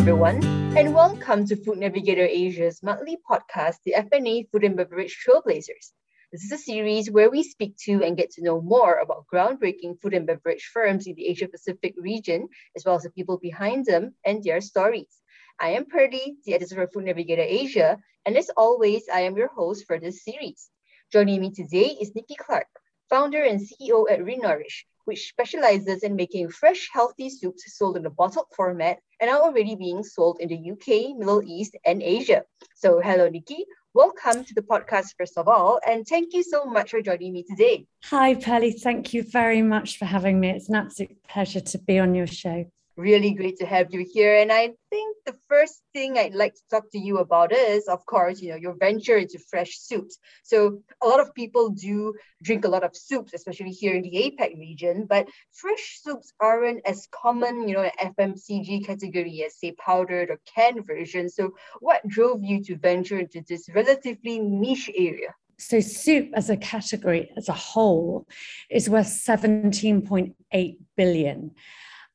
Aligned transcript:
everyone, 0.00 0.42
and 0.78 0.94
welcome 0.94 1.46
to 1.46 1.54
Food 1.54 1.76
Navigator 1.76 2.24
Asia's 2.24 2.82
monthly 2.82 3.18
podcast, 3.30 3.74
the 3.84 3.92
FNA 3.98 4.48
Food 4.50 4.64
and 4.64 4.74
Beverage 4.74 5.22
Trailblazers. 5.22 5.92
This 6.32 6.42
is 6.42 6.52
a 6.52 6.56
series 6.56 7.10
where 7.10 7.30
we 7.30 7.42
speak 7.42 7.76
to 7.84 8.02
and 8.02 8.16
get 8.16 8.30
to 8.30 8.42
know 8.42 8.62
more 8.62 8.94
about 8.94 9.26
groundbreaking 9.30 10.00
food 10.00 10.14
and 10.14 10.26
beverage 10.26 10.70
firms 10.72 11.06
in 11.06 11.16
the 11.16 11.26
Asia 11.26 11.48
Pacific 11.48 11.92
region, 11.98 12.48
as 12.74 12.82
well 12.86 12.94
as 12.94 13.02
the 13.02 13.10
people 13.10 13.36
behind 13.36 13.84
them 13.84 14.14
and 14.24 14.42
their 14.42 14.62
stories. 14.62 15.20
I 15.60 15.72
am 15.72 15.84
Pearly, 15.84 16.36
the 16.46 16.54
editor 16.54 16.80
of 16.80 16.92
Food 16.94 17.04
Navigator 17.04 17.44
Asia, 17.46 17.98
and 18.24 18.38
as 18.38 18.48
always, 18.56 19.02
I 19.12 19.20
am 19.20 19.36
your 19.36 19.48
host 19.48 19.84
for 19.86 20.00
this 20.00 20.24
series. 20.24 20.70
Joining 21.12 21.42
me 21.42 21.50
today 21.50 21.94
is 22.00 22.14
Nikki 22.14 22.36
Clark, 22.36 22.68
founder 23.10 23.42
and 23.42 23.60
CEO 23.60 24.10
at 24.10 24.20
Renourish, 24.20 24.84
which 25.10 25.28
specializes 25.28 26.04
in 26.04 26.14
making 26.14 26.48
fresh, 26.48 26.88
healthy 26.92 27.28
soups 27.28 27.64
sold 27.76 27.96
in 27.96 28.06
a 28.06 28.10
bottled 28.10 28.46
format 28.54 29.00
and 29.20 29.28
are 29.28 29.40
already 29.40 29.74
being 29.74 30.04
sold 30.04 30.38
in 30.38 30.48
the 30.48 30.70
UK, 30.70 31.18
Middle 31.18 31.42
East, 31.42 31.76
and 31.84 32.00
Asia. 32.00 32.44
So, 32.76 33.00
hello, 33.00 33.28
Nikki. 33.28 33.64
Welcome 33.92 34.44
to 34.44 34.54
the 34.54 34.62
podcast, 34.62 35.16
first 35.18 35.36
of 35.36 35.48
all, 35.48 35.80
and 35.84 36.06
thank 36.06 36.32
you 36.32 36.44
so 36.44 36.64
much 36.64 36.92
for 36.92 37.02
joining 37.02 37.32
me 37.32 37.42
today. 37.42 37.86
Hi, 38.04 38.36
Pearly. 38.36 38.70
Thank 38.70 39.12
you 39.12 39.24
very 39.24 39.62
much 39.62 39.98
for 39.98 40.04
having 40.04 40.38
me. 40.38 40.50
It's 40.50 40.68
an 40.68 40.76
absolute 40.76 41.20
pleasure 41.24 41.58
to 41.60 41.78
be 41.78 41.98
on 41.98 42.14
your 42.14 42.28
show 42.28 42.66
really 42.96 43.32
great 43.32 43.56
to 43.58 43.66
have 43.66 43.92
you 43.92 44.06
here. 44.10 44.36
And 44.36 44.52
I 44.52 44.70
think 44.90 45.16
the 45.24 45.36
first 45.48 45.82
thing 45.94 46.18
I'd 46.18 46.34
like 46.34 46.54
to 46.54 46.60
talk 46.70 46.90
to 46.92 46.98
you 46.98 47.18
about 47.18 47.52
is, 47.52 47.88
of 47.88 48.04
course, 48.06 48.40
you 48.40 48.50
know, 48.50 48.56
your 48.56 48.74
venture 48.74 49.16
into 49.16 49.38
fresh 49.38 49.78
soups. 49.78 50.18
So 50.42 50.82
a 51.02 51.06
lot 51.06 51.20
of 51.20 51.34
people 51.34 51.70
do 51.70 52.14
drink 52.42 52.64
a 52.64 52.68
lot 52.68 52.84
of 52.84 52.96
soups, 52.96 53.32
especially 53.34 53.70
here 53.70 53.94
in 53.94 54.02
the 54.02 54.12
APAC 54.12 54.58
region, 54.58 55.06
but 55.08 55.28
fresh 55.52 56.00
soups 56.02 56.32
aren't 56.40 56.86
as 56.86 57.08
common, 57.10 57.68
you 57.68 57.74
know, 57.74 57.84
in 57.84 58.14
FMCG 58.14 58.86
category 58.86 59.44
as 59.44 59.58
say 59.58 59.72
powdered 59.72 60.30
or 60.30 60.40
canned 60.54 60.86
versions. 60.86 61.34
So 61.34 61.54
what 61.80 62.06
drove 62.06 62.42
you 62.42 62.62
to 62.64 62.76
venture 62.76 63.18
into 63.18 63.42
this 63.48 63.68
relatively 63.74 64.38
niche 64.38 64.90
area? 64.94 65.34
So, 65.58 65.78
soup 65.80 66.30
as 66.32 66.48
a 66.48 66.56
category, 66.56 67.30
as 67.36 67.50
a 67.50 67.52
whole, 67.52 68.26
is 68.70 68.88
worth 68.88 69.08
17.8 69.08 70.78
billion. 70.96 71.50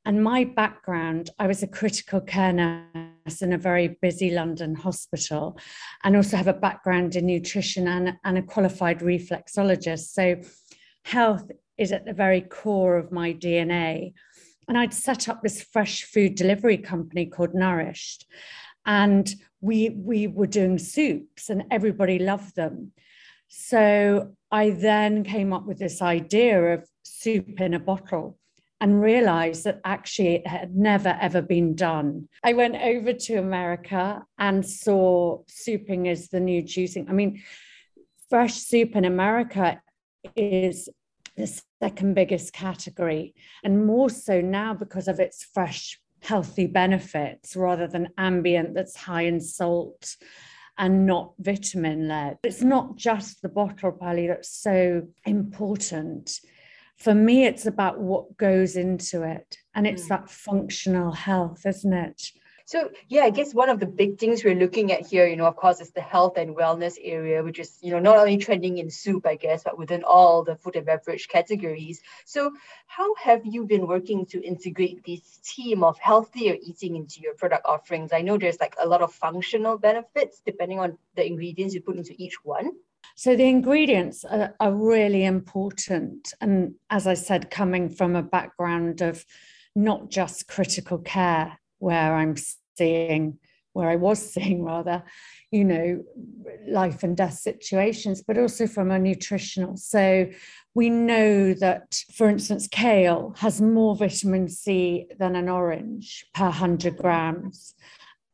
And 0.05 0.23
my 0.23 0.43
background, 0.43 1.31
I 1.39 1.47
was 1.47 1.63
a 1.63 1.67
critical 1.67 2.21
care 2.21 2.53
nurse 2.53 3.41
in 3.41 3.53
a 3.53 3.57
very 3.57 3.97
busy 4.03 4.29
London 4.29 4.75
hospital, 4.75 5.57
and 6.03 6.15
also 6.15 6.37
have 6.37 6.47
a 6.47 6.53
background 6.53 7.15
in 7.15 7.25
nutrition 7.25 7.87
and, 7.87 8.13
and 8.23 8.37
a 8.37 8.43
qualified 8.43 8.99
reflexologist. 8.99 10.11
So, 10.11 10.35
health 11.05 11.49
is 11.79 11.91
at 11.91 12.05
the 12.05 12.13
very 12.13 12.41
core 12.41 12.97
of 12.97 13.11
my 13.11 13.33
DNA. 13.33 14.13
And 14.67 14.77
I'd 14.77 14.93
set 14.93 15.27
up 15.27 15.41
this 15.41 15.63
fresh 15.63 16.03
food 16.03 16.35
delivery 16.35 16.77
company 16.77 17.25
called 17.25 17.55
Nourished. 17.55 18.27
And 18.85 19.27
we, 19.61 19.89
we 19.89 20.27
were 20.27 20.45
doing 20.45 20.77
soups, 20.77 21.49
and 21.49 21.63
everybody 21.71 22.19
loved 22.19 22.55
them. 22.55 22.91
So, 23.47 24.35
I 24.51 24.69
then 24.69 25.23
came 25.23 25.51
up 25.51 25.65
with 25.65 25.79
this 25.79 26.03
idea 26.03 26.75
of 26.75 26.87
soup 27.03 27.59
in 27.59 27.73
a 27.73 27.79
bottle 27.79 28.37
and 28.81 29.01
realized 29.01 29.63
that 29.63 29.79
actually 29.85 30.35
it 30.35 30.47
had 30.47 30.75
never 30.75 31.17
ever 31.21 31.41
been 31.41 31.75
done. 31.75 32.27
I 32.43 32.53
went 32.53 32.75
over 32.75 33.13
to 33.13 33.35
America 33.35 34.23
and 34.37 34.65
saw 34.65 35.43
souping 35.49 36.07
as 36.09 36.29
the 36.29 36.39
new 36.39 36.61
juicing. 36.61 37.09
I 37.09 37.13
mean, 37.13 37.41
fresh 38.29 38.55
soup 38.55 38.95
in 38.95 39.05
America 39.05 39.81
is 40.35 40.89
the 41.37 41.61
second 41.81 42.13
biggest 42.13 42.53
category, 42.53 43.35
and 43.63 43.85
more 43.85 44.09
so 44.09 44.41
now 44.41 44.73
because 44.73 45.07
of 45.07 45.19
its 45.19 45.43
fresh, 45.43 45.99
healthy 46.21 46.65
benefits 46.65 47.55
rather 47.55 47.87
than 47.87 48.09
ambient 48.17 48.73
that's 48.73 48.95
high 48.95 49.23
in 49.23 49.39
salt 49.39 50.15
and 50.77 51.05
not 51.05 51.33
vitamin 51.39 52.07
led. 52.07 52.37
It's 52.43 52.61
not 52.61 52.97
just 52.97 53.41
the 53.41 53.49
bottle, 53.49 53.91
Pearly, 53.91 54.27
that's 54.27 54.49
so 54.49 55.03
important 55.25 56.39
for 56.97 57.13
me, 57.13 57.45
it's 57.45 57.65
about 57.65 57.99
what 57.99 58.37
goes 58.37 58.75
into 58.75 59.23
it. 59.23 59.57
And 59.73 59.85
it's 59.85 60.05
mm. 60.05 60.09
that 60.09 60.29
functional 60.29 61.11
health, 61.11 61.65
isn't 61.65 61.93
it? 61.93 62.31
So 62.67 62.89
yeah, 63.09 63.21
I 63.21 63.29
guess 63.29 63.53
one 63.53 63.69
of 63.69 63.79
the 63.79 63.85
big 63.85 64.17
things 64.17 64.43
we're 64.43 64.55
looking 64.55 64.91
at 64.91 65.05
here, 65.05 65.27
you 65.27 65.35
know, 65.35 65.45
of 65.45 65.55
course, 65.55 65.79
is 65.81 65.91
the 65.91 66.01
health 66.01 66.35
and 66.37 66.55
wellness 66.55 66.95
area, 66.99 67.43
which 67.43 67.59
is, 67.59 67.77
you 67.79 67.91
know, 67.91 67.99
not 67.99 68.17
only 68.17 68.37
trending 68.37 68.79
in 68.79 68.89
soup, 68.89 69.27
I 69.27 69.35
guess, 69.35 69.63
but 69.63 69.77
within 69.77 70.03
all 70.03 70.43
the 70.43 70.55
food 70.55 70.75
and 70.75 70.85
beverage 70.85 71.27
categories. 71.27 72.01
So 72.25 72.51
how 72.87 73.13
have 73.21 73.41
you 73.45 73.67
been 73.67 73.85
working 73.85 74.25
to 74.27 74.43
integrate 74.43 75.05
this 75.05 75.21
theme 75.45 75.83
of 75.83 75.99
healthier 75.99 76.55
eating 76.59 76.95
into 76.95 77.19
your 77.21 77.35
product 77.35 77.67
offerings? 77.67 78.11
I 78.11 78.21
know 78.21 78.39
there's 78.39 78.59
like 78.59 78.75
a 78.81 78.87
lot 78.87 79.03
of 79.03 79.13
functional 79.13 79.77
benefits 79.77 80.41
depending 80.43 80.79
on 80.79 80.97
the 81.15 81.23
ingredients 81.23 81.75
you 81.75 81.81
put 81.81 81.97
into 81.97 82.15
each 82.17 82.43
one. 82.43 82.71
So 83.15 83.35
the 83.35 83.47
ingredients 83.47 84.25
are, 84.25 84.53
are, 84.59 84.73
really 84.73 85.25
important. 85.25 86.33
And 86.41 86.75
as 86.89 87.07
I 87.07 87.13
said, 87.13 87.51
coming 87.51 87.89
from 87.89 88.15
a 88.15 88.23
background 88.23 89.01
of 89.01 89.25
not 89.75 90.09
just 90.09 90.47
critical 90.47 90.97
care, 90.99 91.59
where 91.79 92.15
I'm 92.15 92.35
seeing, 92.77 93.39
where 93.73 93.89
I 93.89 93.95
was 93.95 94.19
seeing 94.33 94.63
rather, 94.63 95.03
you 95.51 95.63
know, 95.63 96.03
life 96.67 97.03
and 97.03 97.15
death 97.15 97.35
situations, 97.35 98.21
but 98.21 98.37
also 98.37 98.67
from 98.67 98.91
a 98.91 98.99
nutritional. 98.99 99.77
So 99.77 100.29
we 100.73 100.89
know 100.89 101.53
that, 101.53 101.95
for 102.13 102.29
instance, 102.29 102.67
kale 102.67 103.33
has 103.37 103.61
more 103.61 103.95
vitamin 103.95 104.49
C 104.49 105.07
than 105.17 105.35
an 105.35 105.49
orange 105.49 106.25
per 106.33 106.45
100 106.45 106.97
grams. 106.97 107.75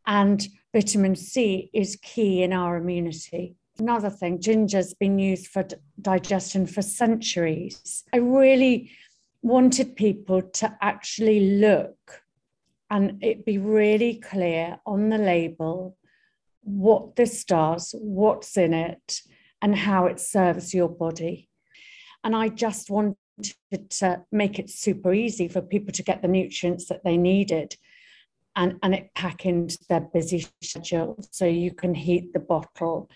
And 0.07 0.45
vitamin 0.73 1.15
C 1.15 1.69
is 1.73 1.97
key 2.01 2.41
in 2.41 2.53
our 2.53 2.77
immunity. 2.77 3.55
Another 3.81 4.12
thing, 4.12 4.40
ginger's 4.40 4.94
been 4.94 5.18
used 5.18 5.47
for 5.47 5.66
digestion 6.00 6.68
for 6.68 6.84
centuries. 6.84 8.03
I 8.14 8.18
really 8.18 8.92
wanted 9.42 9.96
people 9.96 10.44
to 10.44 10.78
actually 10.81 11.58
look 11.58 12.22
and 12.92 13.18
it 13.24 13.44
be 13.44 13.58
really 13.58 14.19
clear 14.19 14.78
on 14.86 15.09
the 15.09 15.18
label 15.18 15.97
what 16.62 17.16
this 17.16 17.44
does, 17.44 17.96
what's 17.97 18.56
in 18.56 18.75
it, 18.75 19.22
and 19.64 19.75
how 19.75 20.06
it 20.06 20.19
serves 20.19 20.75
your 20.75 20.90
body. 20.90 21.50
And 22.24 22.36
I 22.36 22.50
just 22.50 22.92
wanted 22.92 23.16
to 23.90 24.24
make 24.31 24.59
it 24.59 24.69
super 24.69 25.12
easy 25.12 25.48
for 25.48 25.59
people 25.59 25.92
to 25.94 26.03
get 26.03 26.22
the 26.22 26.28
nutrients 26.28 26.86
that 26.90 27.03
they 27.03 27.18
needed 27.18 27.75
and, 28.56 28.78
and 28.84 28.94
it 28.94 29.09
pack 29.16 29.48
into 29.48 29.80
their 29.90 30.02
busy 30.02 30.46
schedule. 30.62 31.18
So 31.31 31.46
you 31.46 31.72
can 31.74 31.96
heat 31.96 32.31
the 32.31 32.40
bottle 32.40 33.09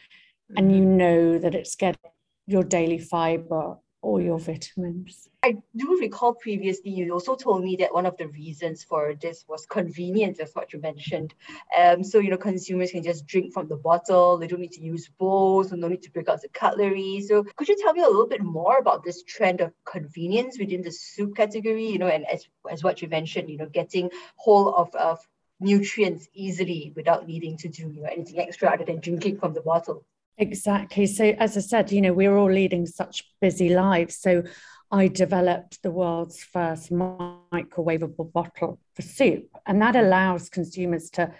and 0.56 0.72
you 0.72 0.82
mm-hmm. 0.82 0.98
know 0.98 1.38
that 1.40 1.56
it's 1.56 1.76
getting 1.76 2.12
your 2.48 2.64
daily 2.64 3.00
fiber 3.00 3.78
or 4.06 4.22
your 4.22 4.38
vitamins. 4.38 5.28
I 5.42 5.58
do 5.76 5.98
recall 6.00 6.36
previously 6.36 6.92
you 6.92 7.12
also 7.12 7.36
told 7.36 7.64
me 7.64 7.76
that 7.78 7.92
one 7.92 8.06
of 8.06 8.18
the 8.18 8.28
reasons 8.28 8.84
for 8.84 9.16
this 9.16 9.44
was 9.48 9.66
convenience, 9.66 10.40
as 10.40 10.52
what 10.54 10.74
you 10.74 10.80
mentioned. 10.80 11.34
Um, 11.76 12.04
so 12.04 12.20
you 12.20 12.30
know 12.30 12.38
consumers 12.38 12.92
can 12.92 13.04
just 13.04 13.26
drink 13.26 13.52
from 13.52 13.68
the 13.68 13.76
bottle; 13.76 14.38
they 14.38 14.48
don't 14.48 14.62
need 14.62 14.74
to 14.74 14.82
use 14.82 15.10
bowls, 15.18 15.72
and 15.72 15.82
no 15.82 15.88
need 15.88 16.04
to 16.04 16.12
break 16.12 16.30
out 16.30 16.42
the 16.42 16.50
cutlery. 16.50 17.22
So 17.28 17.44
could 17.56 17.68
you 17.68 17.78
tell 17.82 17.94
me 17.94 18.04
a 18.04 18.08
little 18.08 18.28
bit 18.28 18.44
more 18.44 18.78
about 18.78 19.04
this 19.04 19.24
trend 19.24 19.62
of 19.62 19.74
convenience 19.86 20.60
within 20.60 20.84
the 20.84 20.92
soup 20.92 21.36
category? 21.36 21.88
You 21.88 21.98
know, 21.98 22.08
and 22.08 22.26
as 22.32 22.48
as 22.70 22.84
what 22.84 23.02
you 23.02 23.08
mentioned, 23.08 23.50
you 23.50 23.58
know, 23.58 23.70
getting 23.70 24.12
whole 24.36 24.76
of, 24.76 24.94
of 24.96 25.20
nutrients 25.60 26.28
easily 26.34 26.94
without 26.96 27.26
needing 27.28 27.58
to 27.58 27.70
do 27.70 27.90
you 27.90 28.02
know 28.04 28.10
anything 28.12 28.40
extra 28.40 28.70
other 28.70 28.86
than 28.86 29.00
drinking 29.00 29.40
from 29.40 29.54
the 29.54 29.62
bottle. 29.62 30.06
Exactly. 30.38 31.06
So, 31.06 31.26
as 31.40 31.56
I 31.56 31.62
said, 31.62 31.92
you 31.92 32.02
know, 32.02 32.14
we're 32.14 32.36
all 32.36 32.52
leading 32.52 32.86
such 32.86 33.24
busy 33.40 33.70
lives. 33.70 34.18
So, 34.18 34.44
I 34.92 35.08
developed 35.08 35.82
the 35.82 35.92
world's 35.92 36.44
first 36.44 36.92
microwavable 36.92 38.32
bottle 38.32 38.80
for 38.94 39.02
soup, 39.02 39.48
and 39.66 39.82
that 39.82 39.96
allows 39.96 40.50
consumers 40.50 41.10
to 41.12 41.34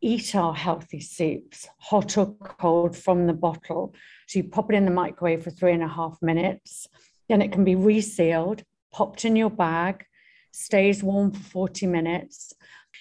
eat 0.00 0.34
our 0.34 0.54
healthy 0.54 1.00
soups, 1.00 1.68
hot 1.78 2.16
or 2.18 2.34
cold 2.34 2.96
from 2.96 3.26
the 3.26 3.32
bottle. 3.32 3.94
So, 4.26 4.40
you 4.40 4.44
pop 4.44 4.70
it 4.70 4.76
in 4.76 4.84
the 4.84 4.90
microwave 4.90 5.42
for 5.42 5.50
three 5.50 5.72
and 5.72 5.82
a 5.82 5.88
half 5.88 6.18
minutes, 6.20 6.86
then 7.28 7.40
it 7.40 7.50
can 7.50 7.64
be 7.64 7.76
resealed, 7.76 8.62
popped 8.92 9.24
in 9.24 9.36
your 9.36 9.50
bag, 9.50 10.04
stays 10.52 11.02
warm 11.02 11.32
for 11.32 11.40
40 11.40 11.86
minutes. 11.86 12.52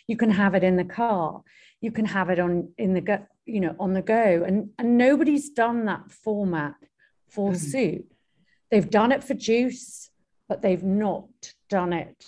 You 0.08 0.16
can 0.16 0.32
have 0.32 0.56
it 0.56 0.64
in 0.64 0.78
the 0.78 0.86
car. 0.86 1.42
You 1.82 1.92
can 1.92 2.06
have 2.06 2.30
it 2.30 2.40
on 2.40 2.70
in 2.78 2.94
the 2.94 3.28
you 3.46 3.60
know 3.60 3.76
on 3.80 3.94
the 3.94 4.02
go. 4.02 4.44
And 4.46 4.70
and 4.78 4.98
nobody's 4.98 5.50
done 5.50 5.86
that 5.86 6.12
format 6.12 6.76
for 7.30 7.52
mm. 7.52 7.58
soup 7.58 8.14
they've 8.74 8.90
done 8.90 9.12
it 9.12 9.24
for 9.24 9.36
juice 9.36 10.10
but 10.50 10.62
they've 10.62 10.84
not 10.84 11.54
done 11.70 11.94
it 11.94 12.26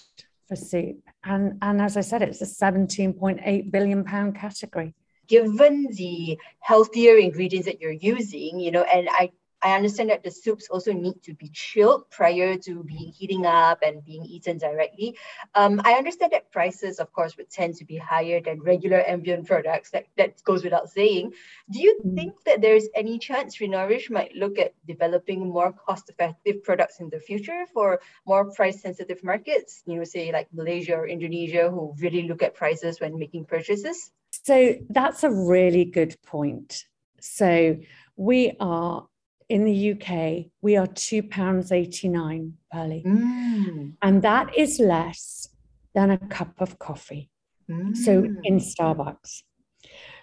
for 0.47 0.55
soup 0.55 0.99
and 1.23 1.57
and 1.61 1.81
as 1.81 1.97
i 1.97 2.01
said 2.01 2.21
it's 2.21 2.41
a 2.41 2.45
17.8 2.45 3.71
billion 3.71 4.03
pound 4.03 4.35
category. 4.35 4.93
Given 5.27 5.87
the 5.89 6.37
healthier 6.59 7.17
ingredients 7.17 7.65
that 7.67 7.81
you're 7.81 7.91
using 8.13 8.59
you 8.59 8.71
know 8.71 8.83
and 8.83 9.07
i 9.11 9.31
I 9.65 9.71
understand 9.71 10.11
that 10.11 10.23
the 10.23 10.29
soups 10.29 10.67
also 10.69 10.93
need 10.93 11.23
to 11.23 11.33
be 11.33 11.49
chilled 11.49 12.07
prior 12.11 12.55
to 12.55 12.83
being 12.83 13.11
heating 13.11 13.47
up 13.47 13.79
and 13.81 14.05
being 14.05 14.23
eaten 14.23 14.59
directly. 14.59 15.17
Um, 15.55 15.81
I 15.83 15.93
understand 15.93 16.33
that 16.33 16.51
prices, 16.51 16.99
of 16.99 17.11
course, 17.11 17.35
would 17.35 17.49
tend 17.49 17.73
to 17.77 17.85
be 17.85 17.97
higher 17.97 18.39
than 18.39 18.61
regular 18.61 19.01
ambient 19.07 19.47
products. 19.47 19.89
That, 19.89 20.05
that 20.17 20.43
goes 20.43 20.63
without 20.63 20.91
saying. 20.91 21.33
Do 21.71 21.79
you 21.79 21.97
mm. 22.05 22.13
think 22.13 22.43
that 22.43 22.61
there's 22.61 22.87
any 22.93 23.17
chance 23.17 23.57
Renourish 23.57 24.11
might 24.11 24.35
look 24.35 24.59
at 24.59 24.75
developing 24.85 25.49
more 25.49 25.73
cost-effective 25.73 26.63
products 26.63 26.99
in 26.99 27.09
the 27.09 27.19
future 27.19 27.65
for 27.73 27.99
more 28.27 28.51
price-sensitive 28.51 29.23
markets? 29.23 29.81
You 29.87 29.95
know, 29.95 30.03
say 30.03 30.31
like 30.31 30.47
Malaysia 30.53 30.93
or 30.93 31.07
Indonesia, 31.07 31.71
who 31.71 31.95
really 31.97 32.27
look 32.27 32.43
at 32.43 32.53
prices 32.53 33.01
when 33.01 33.17
making 33.17 33.45
purchases? 33.45 34.11
So 34.29 34.75
that's 34.91 35.23
a 35.23 35.31
really 35.31 35.85
good 35.85 36.15
point. 36.21 36.85
So 37.19 37.77
we 38.15 38.55
are 38.59 39.07
in 39.47 39.65
the 39.65 39.91
UK, 39.91 40.51
we 40.61 40.75
are 40.75 40.87
£2.89 40.87 42.51
per 42.71 42.87
litre. 42.87 43.09
Mm. 43.09 43.93
And 44.01 44.21
that 44.21 44.57
is 44.57 44.79
less 44.79 45.49
than 45.93 46.11
a 46.11 46.17
cup 46.17 46.53
of 46.59 46.79
coffee. 46.79 47.29
Mm. 47.69 47.95
So 47.95 48.23
in 48.43 48.59
Starbucks. 48.59 49.43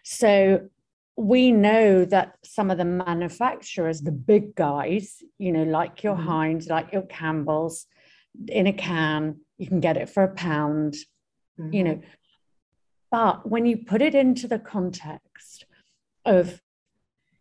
So 0.02 0.68
we 1.16 1.52
know 1.52 2.04
that 2.04 2.36
some 2.42 2.70
of 2.70 2.78
the 2.78 2.84
manufacturers, 2.84 4.00
the 4.00 4.12
big 4.12 4.54
guys, 4.54 5.22
you 5.38 5.52
know, 5.52 5.64
like 5.64 6.02
your 6.02 6.16
mm. 6.16 6.24
Heinz, 6.24 6.68
like 6.68 6.92
your 6.92 7.02
Campbell's, 7.02 7.86
in 8.48 8.66
a 8.66 8.72
can, 8.72 9.40
you 9.58 9.66
can 9.66 9.80
get 9.80 9.96
it 9.96 10.08
for 10.08 10.22
a 10.24 10.34
pound, 10.34 10.96
mm. 11.60 11.72
you 11.72 11.84
know. 11.84 12.00
But 13.10 13.48
when 13.48 13.66
you 13.66 13.76
put 13.76 14.02
it 14.02 14.14
into 14.14 14.48
the 14.48 14.58
context 14.58 15.66
of 16.24 16.60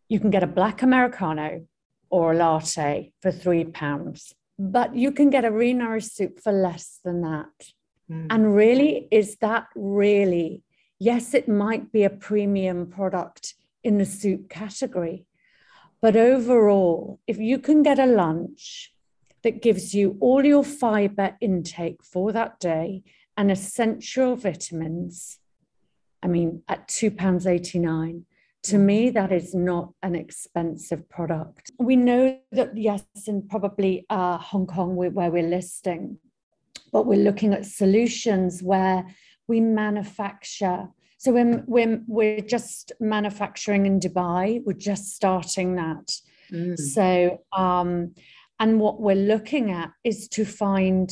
you 0.09 0.19
can 0.19 0.29
get 0.29 0.43
a 0.43 0.47
black 0.47 0.81
Americano 0.81 1.65
or 2.11 2.33
a 2.33 2.35
latte 2.35 3.13
for 3.21 3.31
three 3.31 3.63
pounds. 3.63 4.35
But 4.59 4.95
you 4.95 5.11
can 5.11 5.29
get 5.29 5.45
a 5.45 5.49
renourished 5.49 6.11
soup 6.11 6.39
for 6.39 6.51
less 6.51 6.99
than 7.03 7.21
that. 7.21 7.71
Mm. 8.11 8.27
And 8.29 8.55
really, 8.55 9.07
is 9.09 9.37
that 9.37 9.67
really? 9.75 10.61
Yes, 10.99 11.33
it 11.33 11.47
might 11.47 11.91
be 11.91 12.03
a 12.03 12.09
premium 12.09 12.85
product 12.87 13.55
in 13.83 13.97
the 13.97 14.05
soup 14.05 14.49
category. 14.49 15.25
But 16.01 16.15
overall, 16.15 17.19
if 17.27 17.37
you 17.37 17.57
can 17.59 17.81
get 17.81 17.99
a 17.99 18.05
lunch 18.05 18.93
that 19.43 19.61
gives 19.61 19.93
you 19.93 20.17
all 20.19 20.45
your 20.45 20.63
fiber 20.63 21.37
intake 21.41 22.03
for 22.03 22.31
that 22.31 22.59
day 22.59 23.03
and 23.37 23.51
essential 23.51 24.35
vitamins, 24.35 25.39
I 26.21 26.27
mean, 26.27 26.63
at 26.67 26.87
£2.89, 26.87 28.23
to 28.63 28.77
me, 28.77 29.09
that 29.09 29.31
is 29.31 29.55
not 29.55 29.93
an 30.03 30.15
expensive 30.15 31.09
product. 31.09 31.71
We 31.79 31.95
know 31.95 32.39
that, 32.51 32.77
yes, 32.77 33.03
in 33.25 33.47
probably 33.47 34.05
uh, 34.09 34.37
Hong 34.37 34.67
Kong, 34.67 34.95
where 34.95 35.31
we're 35.31 35.41
listing, 35.43 36.17
but 36.91 37.05
we're 37.05 37.23
looking 37.23 37.53
at 37.53 37.65
solutions 37.65 38.61
where 38.61 39.05
we 39.47 39.61
manufacture. 39.61 40.89
So 41.17 41.31
when 41.33 41.63
we're, 41.67 42.01
we're 42.07 42.41
just 42.41 42.91
manufacturing 42.99 43.85
in 43.85 43.99
Dubai, 43.99 44.61
we're 44.63 44.73
just 44.73 45.15
starting 45.15 45.75
that. 45.75 46.11
Mm. 46.51 46.77
So, 46.77 47.41
um, 47.53 48.13
and 48.59 48.79
what 48.79 49.01
we're 49.01 49.15
looking 49.15 49.71
at 49.71 49.91
is 50.03 50.27
to 50.29 50.45
find 50.45 51.11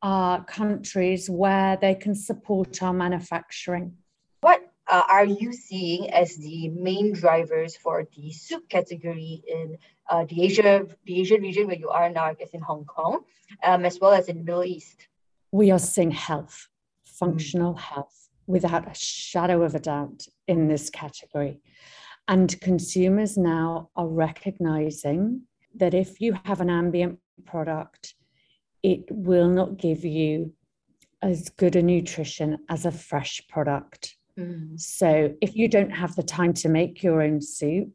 uh, 0.00 0.40
countries 0.44 1.28
where 1.28 1.76
they 1.76 1.94
can 1.94 2.14
support 2.14 2.82
our 2.82 2.92
manufacturing. 2.92 3.94
Uh, 4.88 5.02
are 5.08 5.24
you 5.24 5.52
seeing 5.52 6.10
as 6.10 6.36
the 6.36 6.68
main 6.68 7.12
drivers 7.12 7.76
for 7.76 8.06
the 8.16 8.30
soup 8.32 8.68
category 8.68 9.42
in 9.48 9.76
uh, 10.08 10.24
the 10.26 10.42
Asia, 10.42 10.86
the 11.04 11.20
Asian 11.20 11.42
region 11.42 11.66
where 11.66 11.76
you 11.76 11.88
are 11.88 12.08
now, 12.08 12.24
I 12.24 12.34
guess 12.34 12.50
in 12.50 12.60
Hong 12.60 12.84
Kong, 12.84 13.24
um, 13.64 13.84
as 13.84 13.98
well 14.00 14.12
as 14.12 14.28
in 14.28 14.38
the 14.38 14.44
Middle 14.44 14.64
East? 14.64 15.08
We 15.50 15.72
are 15.72 15.78
seeing 15.78 16.12
health, 16.12 16.68
functional 17.04 17.74
mm. 17.74 17.80
health, 17.80 18.28
without 18.46 18.88
a 18.88 18.94
shadow 18.94 19.62
of 19.62 19.74
a 19.74 19.80
doubt 19.80 20.26
in 20.46 20.68
this 20.68 20.88
category. 20.90 21.60
And 22.28 22.60
consumers 22.60 23.36
now 23.36 23.90
are 23.96 24.08
recognizing 24.08 25.42
that 25.74 25.94
if 25.94 26.20
you 26.20 26.38
have 26.44 26.60
an 26.60 26.70
ambient 26.70 27.18
product, 27.44 28.14
it 28.82 29.04
will 29.10 29.48
not 29.48 29.78
give 29.78 30.04
you 30.04 30.52
as 31.22 31.48
good 31.48 31.74
a 31.74 31.82
nutrition 31.82 32.58
as 32.68 32.86
a 32.86 32.92
fresh 32.92 33.42
product. 33.48 34.16
Mm. 34.38 34.78
So 34.78 35.34
if 35.40 35.56
you 35.56 35.68
don't 35.68 35.90
have 35.90 36.14
the 36.16 36.22
time 36.22 36.52
to 36.54 36.68
make 36.68 37.02
your 37.02 37.22
own 37.22 37.40
soup, 37.40 37.92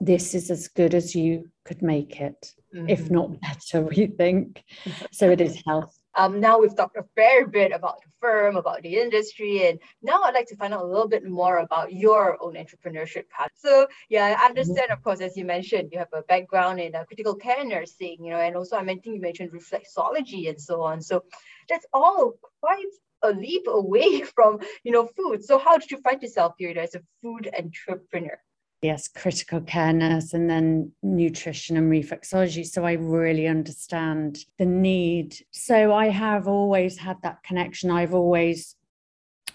this 0.00 0.34
is 0.34 0.50
as 0.50 0.68
good 0.68 0.94
as 0.94 1.14
you 1.14 1.50
could 1.64 1.82
make 1.82 2.20
it, 2.20 2.52
mm. 2.74 2.88
if 2.88 3.10
not 3.10 3.40
better, 3.40 3.82
we 3.82 4.06
think. 4.06 4.62
so 5.10 5.30
it 5.30 5.40
is 5.40 5.62
health. 5.66 5.92
Um, 6.18 6.40
now 6.40 6.58
we've 6.58 6.74
talked 6.74 6.96
a 6.96 7.04
fair 7.14 7.46
bit 7.46 7.72
about 7.72 8.00
the 8.00 8.08
firm, 8.22 8.56
about 8.56 8.80
the 8.80 8.96
industry, 8.96 9.68
and 9.68 9.78
now 10.02 10.22
I'd 10.22 10.32
like 10.32 10.46
to 10.46 10.56
find 10.56 10.72
out 10.72 10.80
a 10.80 10.86
little 10.86 11.08
bit 11.08 11.26
more 11.26 11.58
about 11.58 11.92
your 11.92 12.42
own 12.42 12.54
entrepreneurship 12.54 13.28
path. 13.28 13.50
So 13.54 13.86
yeah, 14.08 14.34
I 14.38 14.46
understand, 14.46 14.90
of 14.90 15.02
course, 15.02 15.20
as 15.20 15.36
you 15.36 15.44
mentioned, 15.44 15.90
you 15.92 15.98
have 15.98 16.08
a 16.14 16.22
background 16.22 16.80
in 16.80 16.94
uh, 16.94 17.04
critical 17.04 17.34
care 17.34 17.62
nursing, 17.66 18.16
you 18.24 18.30
know, 18.30 18.40
and 18.40 18.56
also 18.56 18.78
I 18.78 18.84
think 18.86 19.04
you 19.04 19.20
mentioned 19.20 19.52
reflexology 19.52 20.48
and 20.48 20.58
so 20.58 20.80
on. 20.80 21.02
So 21.02 21.22
that's 21.68 21.84
all 21.92 22.32
quite 22.62 22.86
a 23.28 23.32
leap 23.32 23.66
away 23.66 24.22
from 24.34 24.58
you 24.84 24.92
know 24.92 25.06
food. 25.16 25.44
So 25.44 25.58
how 25.58 25.78
did 25.78 25.90
you 25.90 25.98
find 25.98 26.20
yourself 26.22 26.54
here 26.58 26.78
as 26.78 26.94
a 26.94 27.02
food 27.22 27.48
entrepreneur? 27.56 28.38
Yes 28.82 29.08
critical 29.08 29.60
care 29.62 29.92
nurse 29.92 30.34
and 30.34 30.48
then 30.48 30.92
nutrition 31.02 31.76
and 31.76 31.90
reflexology. 31.90 32.64
So 32.66 32.84
i 32.84 32.92
really 32.92 33.46
understand 33.46 34.38
the 34.58 34.66
need. 34.66 35.36
So 35.50 35.92
i 35.92 36.08
have 36.08 36.46
always 36.46 36.98
had 36.98 37.16
that 37.22 37.42
connection. 37.42 37.90
I've 37.90 38.14
always 38.14 38.76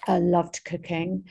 uh, 0.08 0.18
loved 0.18 0.64
cooking. 0.64 1.24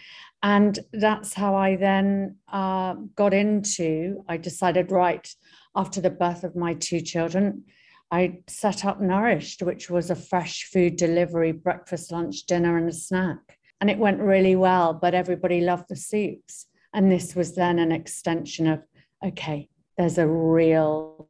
And 0.44 0.80
that's 0.94 1.34
how 1.34 1.56
i 1.56 1.76
then 1.76 2.38
uh, 2.52 2.96
got 3.16 3.34
into 3.34 4.24
i 4.28 4.38
decided 4.38 4.92
right 4.92 5.28
after 5.76 6.02
the 6.02 6.10
birth 6.10 6.44
of 6.44 6.56
my 6.56 6.74
two 6.74 7.02
children 7.02 7.64
I 8.12 8.40
set 8.48 8.84
up 8.84 9.00
Nourished, 9.00 9.62
which 9.62 9.90
was 9.90 10.10
a 10.10 10.16
fresh 10.16 10.66
food 10.66 10.98
delivery, 10.98 11.54
breakfast, 11.54 12.12
lunch, 12.12 12.44
dinner, 12.46 12.78
and 12.78 12.90
a 12.90 12.94
snack. 12.94 13.58
And 13.80 13.90
it 13.90 13.98
went 13.98 14.19
really 14.19 14.56
well, 14.56 14.94
but 14.94 15.13
everybody 15.13 15.62
loved 15.62 15.86
the 15.90 15.96
soups. 15.96 16.68
And 16.94 17.10
this 17.10 17.36
was 17.36 17.56
then 17.56 17.80
an 17.80 17.92
extension 17.92 18.68
of, 18.68 18.84
okay, 19.25 19.69
there's 19.98 20.18
a 20.18 20.28
real 20.28 21.30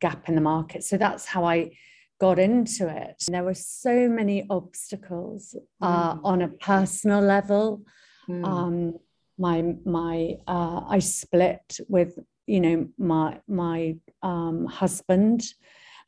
gap 0.00 0.28
in 0.28 0.36
the 0.36 0.40
market. 0.40 0.84
So 0.84 0.96
that's 0.96 1.26
how 1.26 1.44
I 1.44 1.72
got 2.20 2.38
into 2.38 2.88
it. 2.88 3.24
There 3.26 3.42
were 3.42 3.54
so 3.54 4.08
many 4.08 4.46
obstacles 4.48 5.56
uh, 5.80 6.14
mm. 6.14 6.20
on 6.22 6.42
a 6.42 6.48
personal 6.48 7.20
level. 7.20 7.82
Mm. 8.28 8.46
Um, 8.46 8.94
my 9.36 9.74
my 9.84 10.36
uh, 10.46 10.82
I 10.88 11.00
split 11.00 11.78
with 11.88 12.16
you 12.46 12.60
know 12.60 12.86
my 12.98 13.40
my 13.48 13.96
um, 14.22 14.66
husband 14.66 15.42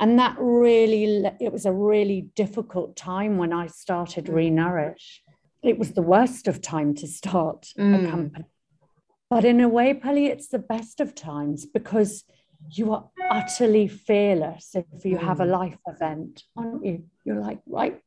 and 0.01 0.19
that 0.19 0.37
really 0.39 1.25
it 1.41 1.53
was 1.53 1.67
a 1.67 1.73
really 1.73 2.23
difficult 2.35 2.97
time 2.97 3.37
when 3.37 3.53
i 3.53 3.67
started 3.67 4.27
mm. 4.27 4.35
renourish 4.35 5.21
it 5.63 5.79
was 5.79 5.93
the 5.93 6.03
worst 6.03 6.49
of 6.49 6.61
time 6.61 6.95
to 6.95 7.07
start 7.07 7.69
mm. 7.79 8.07
a 8.07 8.11
company 8.11 8.45
but 9.29 9.45
in 9.45 9.61
a 9.61 9.69
way 9.69 9.93
Pearly, 9.93 10.27
it's 10.27 10.49
the 10.49 10.59
best 10.59 11.01
of 11.01 11.15
times 11.15 11.67
because 11.67 12.25
you 12.71 12.93
are 12.93 13.11
utterly 13.31 13.89
fearless 13.89 14.75
if 14.75 15.05
you 15.05 15.17
mm. 15.17 15.23
have 15.23 15.41
a 15.41 15.45
mm. 15.45 15.51
life 15.51 15.79
event 15.87 16.45
aren't 16.57 16.85
you 16.85 17.05
you're 17.25 17.41
like 17.41 17.61
right 17.67 18.01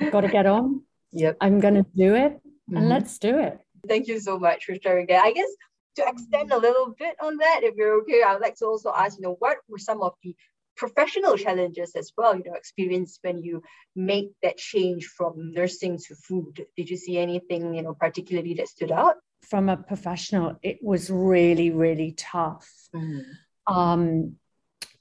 i've 0.00 0.12
got 0.12 0.22
to 0.22 0.28
get 0.28 0.46
on 0.46 0.82
yep 1.12 1.36
i'm 1.40 1.60
going 1.60 1.74
to 1.74 1.86
do 1.94 2.14
it 2.14 2.34
mm-hmm. 2.34 2.76
and 2.76 2.88
let's 2.88 3.18
do 3.18 3.38
it 3.38 3.58
thank 3.88 4.06
you 4.06 4.20
so 4.20 4.38
much 4.38 4.64
for 4.64 4.74
sharing 4.82 5.06
that 5.06 5.24
i 5.24 5.32
guess 5.32 5.48
to 5.96 6.04
extend 6.06 6.52
a 6.52 6.58
little 6.58 6.94
bit 6.98 7.16
on 7.22 7.36
that, 7.38 7.60
if 7.62 7.74
you're 7.76 8.00
okay, 8.00 8.22
I 8.22 8.32
would 8.32 8.42
like 8.42 8.56
to 8.56 8.66
also 8.66 8.92
ask, 8.96 9.18
you 9.18 9.22
know, 9.22 9.36
what 9.38 9.58
were 9.68 9.78
some 9.78 10.02
of 10.02 10.14
the 10.22 10.34
professional 10.80 11.36
challenges 11.36 11.94
as 11.94 12.10
well, 12.16 12.34
you 12.34 12.42
know, 12.46 12.54
experience 12.54 13.18
when 13.20 13.42
you 13.42 13.62
make 13.94 14.30
that 14.42 14.56
change 14.56 15.04
from 15.04 15.52
nursing 15.52 15.98
to 15.98 16.14
food? 16.14 16.64
Did 16.74 16.88
you 16.88 16.96
see 16.96 17.18
anything, 17.18 17.74
you 17.74 17.82
know, 17.82 17.92
particularly 17.92 18.54
that 18.54 18.68
stood 18.68 18.90
out? 18.90 19.16
From 19.42 19.68
a 19.68 19.76
professional, 19.76 20.56
it 20.62 20.78
was 20.82 21.10
really, 21.10 21.70
really 21.70 22.12
tough 22.12 22.66
mm. 22.96 23.24
um, 23.66 24.36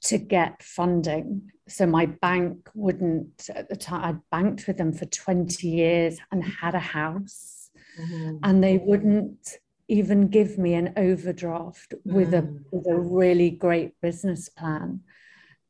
to 0.02 0.18
get 0.18 0.62
funding. 0.62 1.50
So 1.70 1.86
my 1.86 2.08
bank 2.08 2.70
wouldn't, 2.74 3.50
at 3.56 3.70
the 3.70 3.78
time, 3.78 4.04
I'd 4.04 4.30
banked 4.30 4.68
with 4.68 4.78
them 4.78 4.92
for 4.92 5.06
20 5.06 5.66
years 5.66 6.20
and 6.30 6.44
had 6.44 6.76
a 6.76 6.80
house, 6.80 7.70
mm-hmm. 7.98 8.38
and 8.44 8.62
they 8.62 8.78
wouldn't 8.78 9.58
even 9.88 10.28
give 10.28 10.58
me 10.58 10.74
an 10.74 10.94
overdraft 10.98 11.94
with 12.04 12.34
a 12.34 12.44
mm. 12.44 12.64
with 12.72 12.86
a 12.88 12.96
really 12.96 13.50
great 13.50 14.00
business 14.02 14.48
plan 14.48 15.00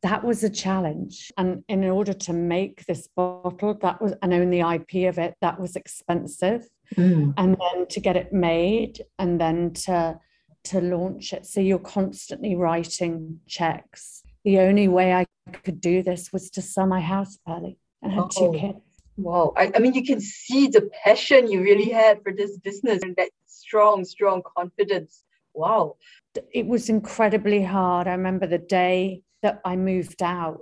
that 0.01 0.23
was 0.23 0.43
a 0.43 0.49
challenge. 0.49 1.31
And 1.37 1.63
in 1.67 1.83
order 1.83 2.13
to 2.13 2.33
make 2.33 2.85
this 2.85 3.07
bottle, 3.15 3.77
that 3.81 4.01
was, 4.01 4.13
and 4.21 4.33
own 4.33 4.49
the 4.49 4.61
IP 4.61 5.09
of 5.09 5.17
it, 5.17 5.35
that 5.41 5.59
was 5.59 5.75
expensive. 5.75 6.67
Mm. 6.95 7.33
And 7.37 7.57
then 7.59 7.87
to 7.87 7.99
get 7.99 8.15
it 8.15 8.31
made 8.31 9.01
and 9.17 9.39
then 9.39 9.73
to, 9.85 10.19
to 10.65 10.81
launch 10.81 11.33
it. 11.33 11.45
So 11.45 11.59
you're 11.59 11.79
constantly 11.79 12.55
writing 12.55 13.39
checks. 13.47 14.23
The 14.45 14.59
only 14.59 14.87
way 14.87 15.13
I 15.13 15.25
could 15.63 15.81
do 15.81 16.01
this 16.01 16.31
was 16.31 16.49
to 16.51 16.61
sell 16.61 16.87
my 16.87 17.01
house, 17.01 17.37
Pearly, 17.45 17.77
and 18.01 18.11
had 18.11 18.31
two 18.31 18.53
kids. 18.53 18.79
Wow. 19.17 19.53
I, 19.57 19.71
I 19.75 19.79
mean, 19.79 19.93
you 19.93 20.05
can 20.05 20.21
see 20.21 20.67
the 20.67 20.89
passion 21.03 21.51
you 21.51 21.61
really 21.61 21.89
had 21.89 22.23
for 22.23 22.31
this 22.31 22.57
business 22.57 23.03
and 23.03 23.15
that 23.17 23.29
strong, 23.47 24.05
strong 24.05 24.41
confidence. 24.55 25.23
Wow. 25.53 25.97
It 26.53 26.67
was 26.67 26.87
incredibly 26.87 27.61
hard. 27.61 28.07
I 28.07 28.11
remember 28.11 28.47
the 28.47 28.59
day 28.59 29.23
that 29.41 29.61
I 29.65 29.75
moved 29.75 30.21
out 30.21 30.59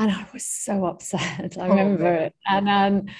and 0.00 0.10
I 0.10 0.26
was 0.32 0.46
so 0.46 0.86
upset. 0.86 1.58
I 1.58 1.66
oh, 1.66 1.68
remember 1.68 2.10
it, 2.14 2.34
and 2.46 2.68
um, 2.68 3.14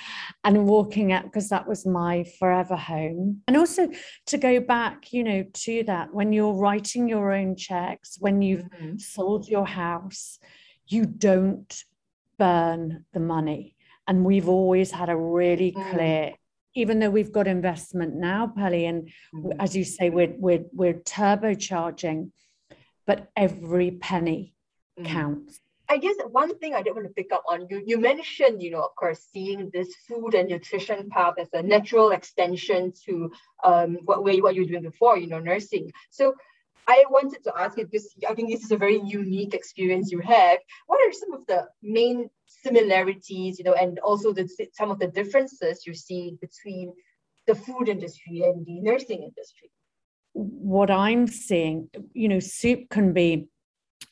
and 0.45 0.67
walking 0.67 1.13
out 1.13 1.25
because 1.25 1.51
that 1.51 1.69
was 1.69 1.85
my 1.85 2.25
forever 2.39 2.75
home. 2.75 3.43
And 3.47 3.57
also 3.59 3.91
to 4.27 4.39
go 4.39 4.61
back, 4.61 5.13
you 5.13 5.23
know, 5.23 5.45
to 5.53 5.85
that 5.85 6.15
when 6.15 6.33
you're 6.33 6.55
writing 6.55 7.07
your 7.07 7.33
own 7.33 7.55
checks, 7.55 8.17
when 8.19 8.41
you've 8.41 8.63
mm-hmm. 8.63 8.97
sold 8.97 9.47
your 9.47 9.67
house, 9.67 10.39
you 10.87 11.05
don't 11.05 11.85
burn 12.39 13.05
the 13.13 13.21
money. 13.21 13.77
And 14.09 14.25
we've 14.25 14.49
always 14.49 14.91
had 14.91 15.11
a 15.11 15.17
really 15.17 15.73
mm. 15.73 15.91
clear. 15.93 16.33
Even 16.75 16.99
though 16.99 17.11
we've 17.11 17.33
got 17.33 17.47
investment 17.47 18.15
now, 18.15 18.47
Pearly, 18.47 18.87
and 18.87 19.11
mm-hmm. 19.35 19.61
as 19.61 19.77
you 19.77 19.85
say, 19.85 20.09
we're 20.09 20.35
we're 20.39 20.65
we're 20.73 20.95
turbocharging, 20.95 22.31
but 23.07 23.29
every 23.37 23.91
penny 23.91 24.55
mm. 25.01 25.07
counts 25.07 25.61
I 25.91 25.97
guess 25.97 26.15
one 26.31 26.57
thing 26.61 26.73
I 26.73 26.83
did 26.83 26.95
want 26.95 27.09
to 27.09 27.13
pick 27.15 27.33
up 27.33 27.43
on 27.49 27.67
you, 27.69 27.83
you 27.85 27.99
mentioned, 27.99 28.63
you 28.63 28.71
know, 28.71 28.81
of 28.81 28.95
course, 28.95 29.27
seeing 29.33 29.71
this 29.73 29.93
food 30.07 30.35
and 30.35 30.49
nutrition 30.49 31.11
path 31.11 31.35
as 31.37 31.49
a 31.53 31.65
natural 31.65 32.13
extension 32.13 32.93
to 33.07 33.33
um, 33.65 33.99
what 34.05 34.23
way 34.23 34.41
what 34.41 34.55
you're 34.55 34.67
doing 34.67 34.85
before, 34.85 35.19
you 35.19 35.27
know, 35.27 35.41
nursing. 35.41 35.91
So 36.11 36.35
I 36.87 37.03
wanted 37.11 37.43
to 37.43 37.53
ask 37.59 37.77
you 37.77 37.87
because 37.87 38.15
I 38.29 38.35
think 38.35 38.51
this 38.51 38.63
is 38.63 38.71
a 38.71 38.77
very 38.77 39.01
unique 39.01 39.53
experience 39.53 40.13
you 40.13 40.21
have. 40.21 40.59
What 40.87 41.01
are 41.05 41.13
some 41.13 41.33
of 41.33 41.45
the 41.47 41.67
main 41.83 42.31
similarities, 42.47 43.59
you 43.59 43.65
know, 43.65 43.75
and 43.75 43.99
also 43.99 44.33
the, 44.33 44.49
some 44.73 44.93
of 44.93 45.01
the 45.01 45.09
differences 45.09 45.85
you 45.89 45.95
see 45.95 46.39
between 46.41 46.93
the 47.49 47.57
food 47.57 47.89
industry 47.89 48.43
and 48.43 48.65
the 48.65 48.81
nursing 48.81 49.25
industry? 49.25 49.73
What 50.35 50.89
I'm 50.89 51.27
seeing, 51.27 51.91
you 52.13 52.29
know, 52.29 52.39
soup 52.39 52.91
can 52.91 53.13
be 53.13 53.49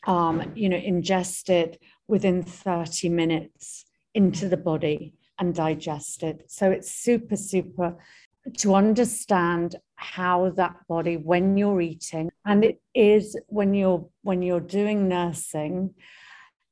um, 0.06 0.52
you 0.54 0.68
know, 0.68 0.76
ingested 0.76 1.78
within 2.06 2.42
30 2.42 3.08
minutes 3.08 3.84
into 4.14 4.48
the 4.48 4.56
body 4.56 5.14
and 5.38 5.54
digested. 5.54 6.44
So 6.48 6.70
it's 6.70 6.92
super, 6.92 7.36
super 7.36 7.96
to 8.56 8.74
understand 8.74 9.76
how 9.96 10.50
that 10.50 10.76
body 10.88 11.16
when 11.16 11.56
you're 11.56 11.80
eating 11.80 12.30
and 12.44 12.64
it 12.64 12.80
is 12.94 13.36
when 13.48 13.74
you're 13.74 14.08
when 14.22 14.42
you're 14.42 14.60
doing 14.60 15.08
nursing 15.08 15.92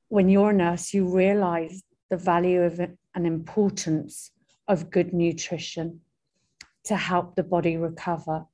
when 0.09 0.29
you're 0.29 0.51
a 0.51 0.55
nurse 0.55 0.95
you 0.95 1.07
realize 1.07 1.83
the 2.09 2.17
value 2.17 2.63
of 2.63 2.79
it 2.79 2.97
and 3.15 3.27
importance 3.27 4.31
of 4.69 4.91
good 4.91 5.13
nutrition 5.13 6.01
to 6.85 6.97
help 6.97 7.35
the 7.35 7.43
body 7.43 7.77
recover 7.77 8.47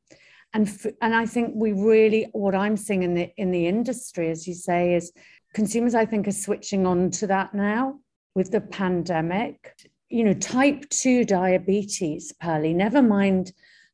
and 0.55 0.95
and 1.01 1.15
I 1.15 1.27
think 1.27 1.53
we 1.55 1.73
really 1.73 2.29
what 2.33 2.55
I'm 2.55 2.77
seeing 2.77 3.03
in 3.03 3.15
the 3.15 3.33
in 3.37 3.51
the 3.51 3.67
industry, 3.67 4.31
as 4.31 4.47
you 4.47 4.55
say, 4.55 4.95
is 4.95 5.13
consumers 5.55 5.95
I 5.95 6.07
think 6.07 6.29
are 6.29 6.33
switching 6.33 6.87
on 6.87 7.11
to 7.13 7.27
that 7.29 7.55
now 7.55 8.01
with 8.35 8.51
the 8.51 8.61
pandemic. 8.61 9.75
You 10.11 10.25
know, 10.25 10.35
type 10.35 10.89
two 10.91 11.25
diabetes, 11.25 12.33
Pearly. 12.33 12.75
Never 12.75 13.01
mind 13.01 13.53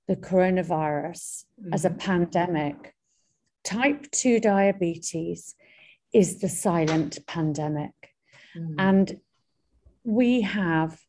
the 0.08 0.16
coronavirus 0.16 1.44
mm-hmm. 1.60 1.72
as 1.72 1.84
a 1.84 1.90
mm-hmm. 1.90 1.98
pandemic. 1.98 2.94
Type 3.62 4.10
two 4.10 4.40
diabetes 4.40 5.54
is 6.12 6.40
the 6.40 6.48
silent 6.48 7.18
pandemic, 7.26 8.14
mm-hmm. 8.56 8.74
and 8.78 9.20
we 10.02 10.40
have 10.40 11.00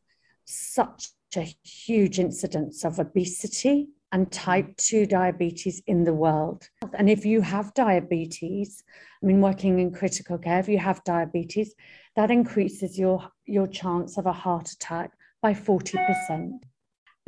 such 0.44 1.08
a 1.36 1.54
huge 1.64 2.18
incidence 2.18 2.84
of 2.84 2.98
obesity 2.98 3.88
and 4.12 4.30
type 4.30 4.76
2 4.76 5.06
diabetes 5.06 5.82
in 5.86 6.04
the 6.04 6.14
world. 6.14 6.68
And 6.94 7.08
if 7.08 7.24
you 7.24 7.40
have 7.40 7.74
diabetes, 7.74 8.82
I 9.22 9.26
mean, 9.26 9.40
working 9.40 9.78
in 9.78 9.92
critical 9.92 10.38
care, 10.38 10.58
if 10.58 10.68
you 10.68 10.78
have 10.78 11.04
diabetes, 11.04 11.74
that 12.16 12.30
increases 12.30 12.98
your, 12.98 13.28
your 13.46 13.66
chance 13.66 14.18
of 14.18 14.26
a 14.26 14.32
heart 14.32 14.70
attack 14.70 15.12
by 15.42 15.54
40%. 15.54 16.60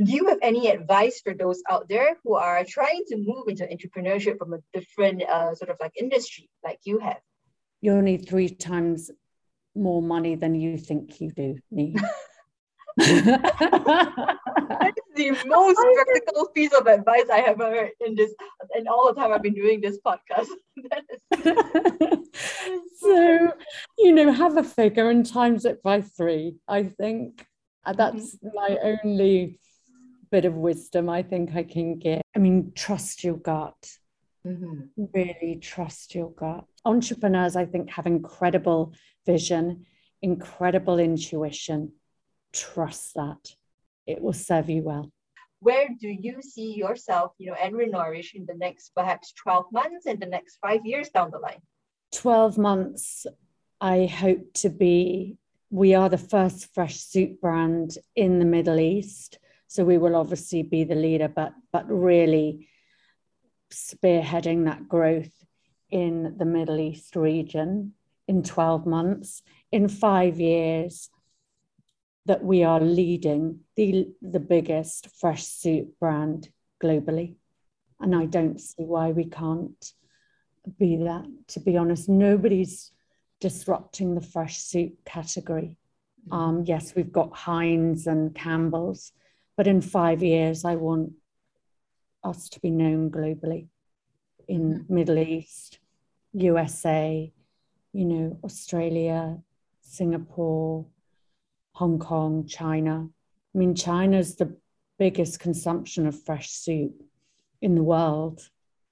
Do 0.02 0.10
you 0.10 0.26
have 0.28 0.38
any 0.42 0.68
advice 0.68 1.20
for 1.22 1.34
those 1.34 1.62
out 1.70 1.88
there 1.88 2.16
who 2.24 2.34
are 2.34 2.64
trying 2.64 3.04
to 3.08 3.16
move 3.16 3.46
into 3.46 3.64
entrepreneurship 3.64 4.38
from 4.38 4.54
a 4.54 4.58
different 4.72 5.22
uh, 5.22 5.54
sort 5.54 5.70
of 5.70 5.76
like 5.80 5.92
industry 5.96 6.48
like 6.64 6.80
you 6.84 6.98
have? 6.98 7.20
You'll 7.80 8.02
need 8.02 8.28
three 8.28 8.48
times 8.48 9.10
more 9.74 10.02
money 10.02 10.34
than 10.34 10.54
you 10.54 10.78
think 10.78 11.20
you 11.20 11.30
do 11.30 11.58
need. 11.70 12.00
that 12.96 14.92
is 14.96 15.16
the 15.16 15.30
most 15.46 15.78
practical 15.94 16.48
piece 16.48 16.72
of 16.72 16.86
advice 16.86 17.28
I 17.32 17.40
have 17.40 17.58
heard 17.58 17.90
in 18.00 18.14
this 18.14 18.34
in 18.76 18.88
all 18.88 19.12
the 19.12 19.20
time 19.20 19.32
I've 19.32 19.42
been 19.42 19.54
doing 19.54 19.80
this 19.80 19.98
podcast. 20.04 20.48
so, 22.98 23.52
you 23.98 24.12
know, 24.12 24.32
have 24.32 24.56
a 24.56 24.64
figure 24.64 25.10
and 25.10 25.24
times 25.24 25.64
it 25.64 25.82
by 25.82 26.02
three. 26.02 26.56
I 26.68 26.84
think 26.84 27.46
uh, 27.84 27.92
that's 27.92 28.36
mm-hmm. 28.36 28.48
my 28.54 28.78
only 28.82 29.58
bit 30.30 30.44
of 30.44 30.54
wisdom 30.54 31.08
I 31.08 31.22
think 31.22 31.54
I 31.54 31.62
can 31.62 31.98
get. 31.98 32.22
I 32.34 32.38
mean, 32.38 32.72
trust 32.74 33.24
your 33.24 33.36
gut. 33.36 33.90
Mm-hmm. 34.46 35.04
Really 35.14 35.58
trust 35.60 36.14
your 36.14 36.30
gut. 36.30 36.64
Entrepreneurs, 36.84 37.54
I 37.54 37.64
think, 37.64 37.90
have 37.90 38.06
incredible 38.06 38.94
vision, 39.24 39.86
incredible 40.20 40.98
intuition 40.98 41.92
trust 42.52 43.14
that 43.14 43.54
it 44.06 44.20
will 44.20 44.32
serve 44.32 44.68
you 44.68 44.82
well. 44.82 45.10
Where 45.60 45.88
do 46.00 46.08
you 46.08 46.42
see 46.42 46.74
yourself 46.74 47.32
you 47.38 47.50
know 47.50 47.56
and 47.60 47.74
Renourish 47.74 48.34
in 48.34 48.46
the 48.46 48.54
next 48.54 48.92
perhaps 48.96 49.32
12 49.32 49.66
months 49.72 50.06
and 50.06 50.20
the 50.20 50.26
next 50.26 50.58
five 50.60 50.84
years 50.84 51.08
down 51.10 51.30
the 51.30 51.38
line? 51.38 51.62
12 52.12 52.58
months 52.58 53.26
i 53.80 54.04
hope 54.04 54.52
to 54.52 54.68
be 54.68 55.38
we 55.72 55.94
are 55.94 56.10
the 56.10 56.18
first 56.18 56.72
fresh 56.74 57.00
soup 57.00 57.40
brand 57.40 57.96
in 58.14 58.38
the 58.38 58.44
middle 58.44 58.78
east. 58.78 59.38
So 59.68 59.84
we 59.84 59.96
will 59.96 60.14
obviously 60.14 60.62
be 60.62 60.84
the 60.84 60.94
leader 60.94 61.28
but 61.28 61.54
but 61.72 61.88
really 61.88 62.68
spearheading 63.72 64.66
that 64.66 64.86
growth 64.86 65.32
in 65.88 66.36
the 66.36 66.44
middle 66.44 66.78
east 66.78 67.16
region 67.16 67.94
in 68.28 68.42
12 68.42 68.86
months. 68.86 69.42
In 69.72 69.88
five 69.88 70.38
years 70.38 71.08
that 72.26 72.44
we 72.44 72.62
are 72.62 72.80
leading 72.80 73.60
the, 73.76 74.08
the 74.22 74.40
biggest 74.40 75.08
fresh 75.18 75.44
soup 75.44 75.98
brand 75.98 76.48
globally. 76.82 77.34
And 78.00 78.14
I 78.14 78.26
don't 78.26 78.60
see 78.60 78.84
why 78.84 79.10
we 79.10 79.24
can't 79.24 79.92
be 80.78 80.96
that. 80.96 81.26
To 81.48 81.60
be 81.60 81.76
honest, 81.76 82.08
nobody's 82.08 82.92
disrupting 83.40 84.14
the 84.14 84.20
fresh 84.20 84.58
soup 84.58 84.92
category. 85.04 85.76
Mm-hmm. 86.28 86.32
Um, 86.32 86.64
yes, 86.64 86.94
we've 86.94 87.12
got 87.12 87.34
Heinz 87.34 88.06
and 88.06 88.34
Campbell's, 88.34 89.12
but 89.56 89.66
in 89.66 89.80
five 89.80 90.22
years, 90.22 90.64
I 90.64 90.76
want 90.76 91.12
us 92.22 92.48
to 92.50 92.60
be 92.60 92.70
known 92.70 93.10
globally 93.10 93.66
in 94.46 94.74
mm-hmm. 94.74 94.94
Middle 94.94 95.18
East, 95.18 95.80
USA, 96.34 97.32
you 97.92 98.04
know, 98.04 98.38
Australia, 98.44 99.38
Singapore, 99.80 100.86
Hong 101.74 101.98
Kong, 101.98 102.46
China. 102.46 103.08
I 103.54 103.58
mean, 103.58 103.74
China's 103.74 104.36
the 104.36 104.56
biggest 104.98 105.40
consumption 105.40 106.06
of 106.06 106.22
fresh 106.24 106.50
soup 106.50 107.02
in 107.60 107.74
the 107.74 107.82
world. 107.82 108.40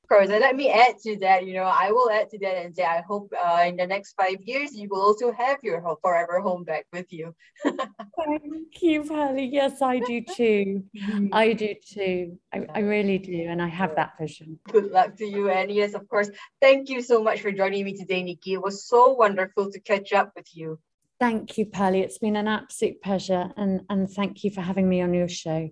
Of 0.02 0.08
course, 0.08 0.30
and 0.30 0.40
let 0.40 0.56
me 0.56 0.70
add 0.70 0.99
to 1.04 1.16
that. 1.18 1.46
You 1.46 1.54
know, 1.54 1.64
I 1.64 1.92
will 1.92 2.10
add 2.10 2.30
to 2.30 2.38
that 2.40 2.56
and 2.64 2.75
say, 2.75 2.84
I 2.84 3.02
hope 3.02 3.32
uh, 3.32 3.64
in 3.66 3.76
the 3.76 3.87
next 3.87 4.14
five 4.14 4.38
years 4.42 4.75
you 4.75 4.88
will 4.90 5.02
also 5.02 5.32
have 5.32 5.58
your 5.62 5.80
forever 6.02 6.40
home 6.40 6.64
back 6.64 6.87
with 6.92 7.12
you. 7.12 7.34
Thank 7.64 8.82
you, 8.82 9.04
Pearly. 9.04 9.46
Yes, 9.46 9.80
I 9.80 10.00
do 10.00 10.20
too. 10.22 10.84
I 11.32 11.52
do 11.52 11.75
too. 11.87 12.38
I, 12.52 12.66
I 12.75 12.80
really 12.80 13.18
do, 13.18 13.46
and 13.49 13.62
I 13.62 13.68
have 13.68 13.94
that 13.96 14.12
vision. 14.18 14.58
Good 14.64 14.90
luck 14.90 15.16
to 15.16 15.25
you, 15.25 15.49
and 15.49 15.70
yes, 15.70 15.94
of 15.94 16.08
course. 16.08 16.28
Thank 16.60 16.88
you 16.88 17.02
so 17.02 17.22
much 17.22 17.40
for 17.40 17.52
joining 17.52 17.84
me 17.84 17.96
today, 17.96 18.22
Nikki. 18.22 18.54
It 18.54 18.62
was 18.62 18.87
so 18.87 19.12
wonderful 19.12 19.70
to 19.70 19.80
catch 19.80 20.12
up 20.12 20.32
with 20.34 20.49
you. 20.54 20.78
Thank 21.20 21.58
you, 21.58 21.66
Pearly. 21.66 22.00
It's 22.00 22.18
been 22.18 22.34
an 22.34 22.48
absolute 22.48 23.02
pleasure. 23.02 23.50
And, 23.56 23.82
and 23.90 24.10
thank 24.10 24.42
you 24.42 24.50
for 24.50 24.62
having 24.62 24.88
me 24.88 25.02
on 25.02 25.12
your 25.12 25.28
show. 25.28 25.68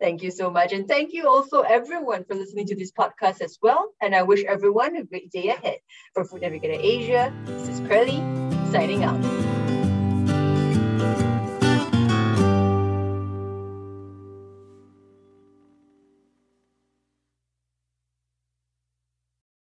Thank 0.00 0.22
you 0.22 0.30
so 0.30 0.50
much. 0.50 0.72
And 0.72 0.86
thank 0.86 1.12
you 1.12 1.28
also, 1.28 1.60
everyone, 1.60 2.24
for 2.24 2.34
listening 2.34 2.66
to 2.66 2.76
this 2.76 2.90
podcast 2.90 3.40
as 3.40 3.58
well. 3.62 3.92
And 4.02 4.14
I 4.14 4.22
wish 4.22 4.44
everyone 4.44 4.96
a 4.96 5.04
great 5.04 5.30
day 5.30 5.48
ahead. 5.48 5.78
For 6.14 6.24
Food 6.24 6.42
Navigator 6.42 6.78
Asia, 6.78 7.32
this 7.46 7.68
is 7.68 7.80
Pearly 7.80 8.18
signing 8.72 9.04
out. 9.04 9.61